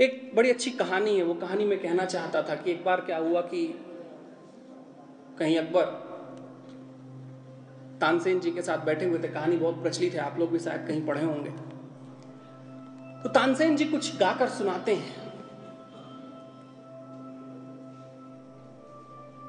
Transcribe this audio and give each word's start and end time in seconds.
एक 0.00 0.30
बड़ी 0.34 0.50
अच्छी 0.50 0.70
कहानी 0.70 1.16
है, 1.16 1.22
वो 1.22 1.34
कहानी 1.34 1.64
मैं 1.64 1.78
कहना 1.78 2.04
चाहता 2.04 2.42
था 2.42 2.54
कि 2.54 2.70
एक 2.70 2.84
बार 2.84 3.00
क्या 3.00 3.18
हुआ 3.18 3.40
कि 3.42 3.66
कहीं 5.38 5.58
अकबर 5.58 5.84
तानसेन 8.00 8.40
जी 8.40 8.50
के 8.50 8.62
साथ 8.62 8.84
बैठे 8.86 9.06
हुए 9.06 9.18
थे, 9.18 9.28
कहानी 9.28 9.56
बहुत 9.56 9.82
प्रचलित 9.82 10.14
है, 10.14 10.20
आप 10.20 10.38
लोग 10.38 10.50
भी 10.50 10.58
शायद 10.58 10.86
कहीं 10.86 11.06
पढ़े 11.06 11.24
होंगे। 11.24 11.50
तो 13.22 13.28
तानसेन 13.30 13.76
जी 13.76 13.84
कुछ 13.84 14.16
गाकर 14.18 14.48
सुनाते 14.48 14.94
हैं। 14.94 15.22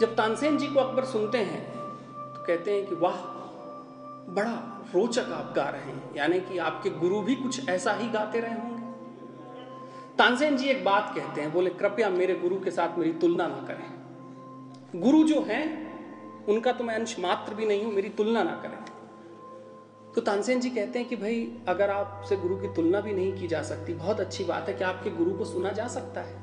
जब 0.00 0.14
तानसेन 0.16 0.58
जी 0.58 0.66
को 0.66 0.80
अकबर 0.80 1.04
सुनते 1.06 1.38
हैं 1.40 1.64
तो 1.66 2.44
कहते 2.44 2.72
हैं 2.72 2.86
कि 2.86 2.94
वाह, 2.94 3.16
बड़ा 4.34 4.52
रोचक 4.94 5.32
आप 5.32 5.52
गा 5.56 5.68
रहे 5.68 5.82
हैं, 5.82 6.14
यानी 6.16 6.40
कि 6.40 6.58
आपके 6.60 6.90
गुरु 6.92 7.20
भी 7.20 7.34
कुछ 7.34 7.68
ऐसा 7.68 7.92
ही 7.92 8.08
गाते 8.10 8.40
रहे 8.40 8.54
होंगे। 8.54 8.85
तानसेन 10.18 10.56
जी 10.56 10.66
एक 10.66 10.84
बात 10.84 11.12
कहते 11.16 11.40
हैं, 11.40 11.52
बोले, 11.52 11.70
कृपया 11.70 12.10
मेरे 12.10 12.34
गुरु 12.34 12.60
के 12.60 12.70
साथ 12.70 12.98
मेरी 12.98 13.12
तुलना 13.12 13.46
ना 13.46 13.66
करें। 13.68 15.00
गुरु 15.00 15.24
जो 15.24 15.40
हैं, 15.40 15.86
उनका 16.46 16.72
तो 16.72 16.84
मैं 16.84 16.94
अंश 16.94 17.18
मात्र 17.18 17.54
भी 17.54 17.66
नहीं 17.66 17.84
हूँ, 17.84 17.92
मेरी 17.92 18.08
तुलना 18.08 18.42
ना 18.42 18.50
करें। 18.50 18.78
तो 20.12 20.20
तानसेन 20.20 20.60
जी 20.60 20.70
कहते 20.70 20.98
हैं 20.98 21.08
कि, 21.08 21.16
भाई, 21.16 21.56
अगर 21.68 21.90
आपसे 21.90 22.36
गुरु 22.36 22.56
की 22.56 22.68
तुलना 22.68 23.00
भी 23.00 23.12
नहीं 23.12 23.40
की 23.40 23.48
जा 23.48 23.62
सकती, 23.62 23.94
बहुत 23.94 24.20
अच्छी 24.20 24.44
बात 24.44 24.68
है 24.68 24.74
कि 24.74 24.84
आपके 24.84 25.10
गुरु 25.10 25.30
को 25.30 25.44
सुना 25.44 25.70
जा 25.70 25.88
सकता 25.88 26.20
है। 26.20 26.34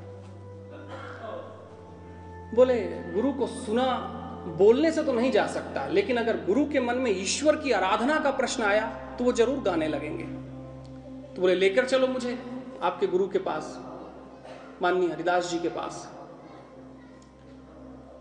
बोले, 2.54 2.80
गुरु 3.14 3.32
को 3.32 3.46
सुना, 3.46 4.20
बोलने 4.58 4.92
से 4.92 5.02
तो 5.02 5.12
नहीं 5.12 5.32
जा 5.32 5.46
सकता, 5.46 5.86
लेकिन 5.86 6.16
अगर 6.16 6.36
गुरु 6.36 6.64
के 6.64 6.80
मन 6.80 6.94
में 6.94 7.10
ईश्वर 7.10 7.56
की 7.56 7.70
आराधना 7.70 8.18
का 8.18 8.30
प्रश्न 8.30 8.62
आया 8.62 8.86
तो 9.18 9.24
वो 9.24 9.32
ज़रूर 9.32 9.58
गाने 9.58 9.88
लगेंगे। 9.88 10.24
तो 11.34 11.42
बोले, 11.42 11.54
लेकर 11.54 11.84
चलो 11.84 12.06
मुझे। 12.06 12.53
आपके 12.82 13.06
गुरु 13.06 13.28
के 13.28 13.38
पास, 13.38 13.78
माननीय 14.82 15.08
हरिदास 15.10 15.50
जी 15.50 15.58
के 15.58 15.68
पास। 15.68 16.08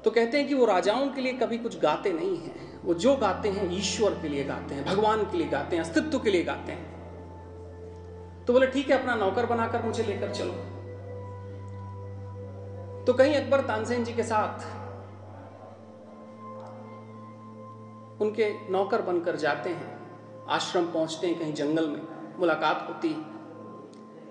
तो 0.04 0.12
कहते 0.12 0.38
हैं 0.38 0.48
कि 0.48 0.54
वो 0.54 0.66
राजाओं 0.66 1.10
के 1.10 1.22
लिए 1.22 1.34
कभी 1.34 1.58
कुछ 1.58 1.80
गाते 1.80 2.14
नहीं 2.14 2.38
हैं। 2.38 2.82
वो 2.84 2.94
जो 2.94 3.16
गाते 3.16 3.50
हैं, 3.50 3.72
ईश्वर 3.72 4.20
के 4.22 4.30
लिए 4.30 4.44
गाते 4.44 4.76
हैं, 4.76 4.86
भगवान 4.86 5.23
के 5.23 5.38
लिए 5.38 5.48
गाते 5.48 5.76
हैं, 5.76 5.84
अस्तित्व 5.84 6.20
के 6.20 6.32
लिए 6.32 6.44
गाते 6.44 6.72
हैं। 6.72 6.92
तो 8.45 8.54
बोले, 8.54 8.68
ठीक 8.68 8.90
है, 8.90 9.00
अपना 9.00 9.16
नौकर 9.16 9.45
बनाकर 9.45 9.84
मुझे 9.84 10.04
लेकर 10.04 10.32
चलो। 10.32 10.54
तो 13.04 13.14
कहीं 13.14 13.36
अकबर 13.36 13.62
तानसेन 13.62 14.04
जी 14.04 14.14
के 14.14 14.23
साथ 14.23 14.82
उनके 18.22 18.72
नौकर 18.72 19.02
बनकर 19.02 19.36
जाते 19.36 19.70
हैं, 19.70 20.00
आश्रम 20.50 20.86
पहुँचते 20.86 21.28
हैं 21.28 21.40
कहीं 21.40 21.54
जंगल 21.54 21.88
में, 21.88 22.02
मुलाकात 22.40 22.86
होती। 22.90 23.10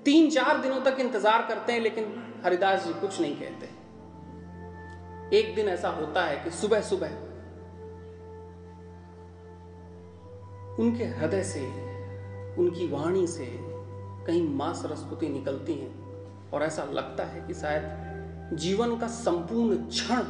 तीन 0.05 0.31
चार 0.31 0.59
दिनों 0.59 0.81
तक 0.81 0.97
इंतज़ार 1.01 1.47
करते 1.49 1.73
हैं, 1.73 1.81
लेकिन 1.81 2.05
हरिदास 2.45 2.87
जी 2.87 2.93
कुछ 3.01 3.21
नहीं 3.21 3.37
कहते। 3.37 3.67
एक 5.37 5.55
दिन 5.55 5.69
ऐसा 5.69 5.89
होता 5.91 6.25
है 6.25 6.37
कि 6.45 6.51
सुबह 6.51 6.81
सुबह 6.81 7.11
उनके 10.79 11.05
हृदय 11.05 11.43
से, 11.45 11.61
उनकी 12.59 12.87
वाणी 12.89 13.27
से 13.27 13.47
कहीं 14.27 14.49
माँ 14.49 14.73
सरस्वती 14.75 15.29
निकलती 15.29 15.75
हैं, 15.75 16.51
और 16.51 16.63
ऐसा 16.63 16.85
लगता 16.93 17.25
है 17.25 17.47
कि 17.47 17.55
शायद 17.55 18.57
जीवन 18.57 18.97
का 18.99 19.07
संपूर्ण 19.09 19.77
क्षण 19.89 20.23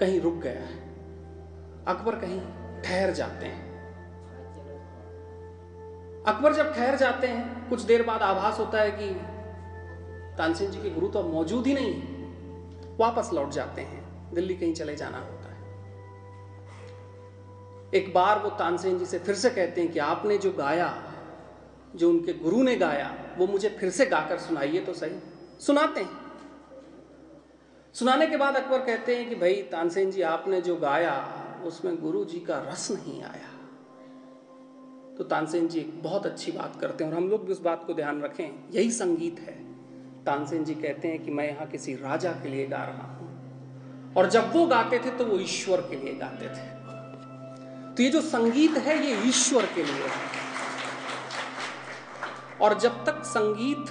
कहीं 0.00 0.20
रुक 0.20 0.34
गया 0.34 0.60
है। 0.62 0.82
अकबर 1.86 2.18
कहीं 2.18 2.40
ठहर 2.82 3.10
जाते 3.12 3.46
हैं। 3.46 3.63
अकबर 6.26 6.52
जब 6.52 6.74
ठहर 6.74 6.96
जाते 6.96 7.26
हैं, 7.26 7.68
कुछ 7.68 7.82
देर 7.82 8.02
बाद 8.02 8.22
आभास 8.22 8.58
होता 8.58 8.80
है 8.80 8.90
कि 8.90 9.10
तानसेन 10.38 10.70
जी 10.70 10.82
के 10.82 10.90
गुरु 10.90 11.08
तो 11.08 11.22
मौजूद 11.22 11.66
ही 11.66 11.74
नहीं 11.74 12.02
वापस 12.96 13.30
लौट 13.32 13.50
जाते 13.50 13.82
हैं। 13.82 14.32
दिल्ली 14.34 14.54
कहीं 14.54 14.74
चले 14.74 14.96
जाना 14.96 15.18
होता 15.18 15.48
है। 15.48 15.54
एक 17.94 18.14
बार 18.14 18.38
वो 18.38 18.50
तानसेन 18.50 18.98
जी 18.98 19.04
से 19.04 19.18
फिर 19.18 19.34
से 19.34 19.50
कहते 19.50 19.80
हैं 19.80 19.92
कि 19.92 19.98
आपने 19.98 20.38
जो 20.38 20.52
गाया, 20.52 21.12
जो 21.96 22.10
उनके 22.10 22.32
गुरु 22.32 22.62
ने 22.62 22.76
गाया, 22.76 23.14
वो 23.38 23.46
मुझे 23.46 23.68
फिर 23.68 23.90
से 23.90 24.06
गाकर 24.06 24.38
सुनाइए 24.38 24.80
तो 24.80 24.92
सही। 24.92 25.18
सुनाते 25.60 26.00
हैं। 26.00 26.10
सुनाने 27.94 28.26
के 28.26 28.36
बाद 28.36 28.56
अकबर 28.56 28.78
कहते 28.78 29.16
हैं 29.16 29.28
कि 29.28 29.34
भाई, 29.34 29.54
तानसेन 29.54 30.10
जी, 30.10 30.22
आपने 30.22 30.60
जो 30.60 30.76
गाया, 30.76 31.28
उसमें 31.64 32.02
गुरु 32.02 32.24
जी 32.24 32.40
का 32.40 32.58
रस 32.58 32.90
नहीं 32.90 33.22
आया। 33.22 33.53
तो 35.18 35.24
तानसेन 35.24 35.68
जी 35.68 35.80
एक 35.80 36.02
बहुत 36.02 36.26
अच्छी 36.26 36.52
बात 36.52 36.80
करते 36.80 37.04
हैं 37.04 37.12
और 37.12 37.16
हम 37.16 37.28
लोग 37.28 37.46
भी 37.46 37.52
उस 37.52 37.60
बात 37.60 37.84
को 37.86 37.94
ध्यान 37.94 38.22
रखें। 38.22 38.70
यही 38.70 38.90
संगीत 38.90 39.40
है। 39.40 39.64
तानसेन 40.24 40.64
जी 40.64 40.74
कहते 40.74 41.08
हैं 41.08 41.24
कि 41.24 41.30
मैं 41.30 41.48
यहाँ 41.48 41.66
किसी 41.66 41.94
राजा 41.94 42.32
के 42.32 42.48
लिए 42.48 42.66
गा 42.66 42.84
रहा 42.84 43.06
हूँ। 43.14 44.14
और 44.16 44.30
जब 44.30 44.52
वो 44.52 44.66
गाते 44.66 44.98
थे 44.98 45.10
तो 45.10 45.24
वो 45.24 45.38
ईश्वर 45.38 45.80
के 45.80 45.96
लिए 45.96 46.14
गाते 46.14 46.46
थे। 46.46 46.74
तो 47.94 48.02
ये 48.02 48.10
जो 48.10 48.20
संगीत 48.20 48.70
है, 48.70 49.06
ये 49.06 49.28
ईश्वर 49.28 49.66
के 49.66 49.82
लिए 49.82 50.02
है। 50.02 50.44
और 52.60 52.78
जब 52.78 53.04
तक 53.04 53.22
संगीत, 53.24 53.84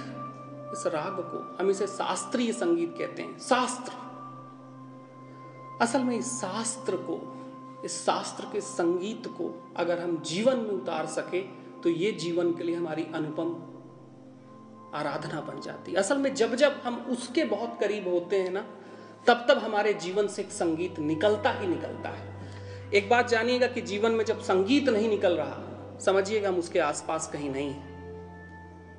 इस 0.72 0.86
राग 0.86 1.16
को, 1.18 1.56
हम 1.60 1.70
इसे 1.70 1.86
शास्त्रीय 1.86 2.52
संगीत 2.52 2.94
कहते 2.98 3.22
हैं, 3.22 3.38
शास्त्र। 3.38 3.92
असल 5.80 6.02
में 6.02 6.16
इस 6.16 6.40
शास्त्र 6.40 6.96
को 6.96 7.40
इस 7.84 8.04
शास्त्र 8.06 8.44
के 8.44 8.60
संगीत 8.60 9.26
को 9.26 9.74
अगर 9.76 9.98
हम 9.98 10.22
जीवन 10.22 10.56
में 10.56 10.70
उतार 10.70 11.06
सके 11.06 11.40
तो 11.82 11.88
ये 11.88 12.12
जीवन 12.12 12.52
के 12.52 12.64
लिए 12.64 12.74
हमारी 12.76 13.06
अनुपम 13.14 13.54
आराधना 14.94 15.40
बन 15.40 15.60
जाती 15.60 15.92
है। 15.92 15.98
असल 15.98 16.18
में 16.18 16.34
जब 16.34 16.54
जब 16.54 16.80
हम 16.84 16.96
उसके 17.10 17.44
बहुत 17.44 17.76
करीब 17.80 18.08
होते 18.08 18.40
हैं 18.40 18.50
ना, 18.50 18.60
तब 19.26 19.46
तब 19.48 19.58
हमारे 19.58 19.92
जीवन 19.94 20.26
से 20.26 20.42
एक 20.42 20.50
संगीत 20.50 20.98
निकलता 20.98 21.50
ही 21.50 21.66
निकलता 21.66 22.08
है। 22.08 22.92
एक 22.94 23.08
बात 23.08 23.28
जानिएगा 23.28 23.66
कि 23.66 23.80
जीवन 23.80 24.12
में 24.12 24.24
जब 24.24 24.40
संगीत 24.40 24.88
नहीं 24.88 25.08
निकल 25.08 25.36
रहा, 25.36 25.98
समझिएगा 26.00 26.48
हम 26.48 26.58
उसके 26.58 26.78
आसपास 26.78 27.30
कहीं 27.32 27.50
नहीं 27.50 27.70
है। 27.70 27.92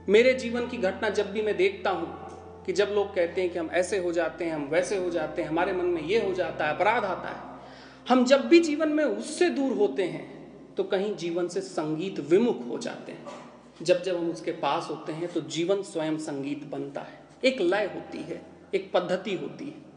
मेरे 0.09 0.33
जीवन 0.33 0.67
की 0.67 0.77
घटना 0.77 1.09
जब 1.09 1.31
भी 1.31 1.41
मैं 1.41 1.57
देखता 1.57 1.89
हूँ 1.89 2.63
कि 2.65 2.73
जब 2.73 2.87
लोग 2.87 3.15
कहते 3.15 3.41
हैं 3.41 3.49
कि 3.49 3.59
हम 3.59 3.69
ऐसे 3.71 3.97
हो 3.97 4.11
जाते 4.11 4.45
हैं, 4.45 4.53
हम 4.53 4.63
वैसे 4.63 4.97
हो 4.97 5.09
जाते 5.09 5.41
हैं, 5.41 5.49
हमारे 5.49 5.73
मन 5.73 5.85
में 5.85 6.01
ये 6.01 6.25
हो 6.25 6.33
जाता 6.33 6.67
है, 6.67 6.75
अपराध 6.75 7.05
आता 7.05 7.29
है 7.29 7.54
हम 8.09 8.23
जब 8.25 8.47
भी 8.47 8.59
जीवन 8.59 8.89
में 8.89 9.03
उससे 9.03 9.49
दूर 9.49 9.71
होते 9.73 10.03
हैं 10.03 10.25
तो 10.75 10.83
कहीं 10.83 11.15
जीवन 11.15 11.47
से 11.47 11.61
संगीत 11.61 12.19
विमुख 12.19 12.67
हो 12.67 12.77
जाते 12.77 13.11
हैं। 13.11 13.25
जब 13.81 14.03
जब 14.03 14.17
हम 14.17 14.29
उसके 14.31 14.51
पास 14.51 14.87
होते 14.89 15.11
हैं 15.11 15.27
तो 15.27 15.41
जीवन 15.41 15.81
स्वयं 15.81 16.17
संगीत 16.17 16.63
बनता 16.63 17.01
है। 17.01 17.23
एक 17.43 17.61
लय 17.61 17.85
होती 17.85 18.17
है, 18.17 18.41
एक 18.75 18.91
पद्धति 18.93 19.35
होती 19.35 19.65
है। 19.65 19.94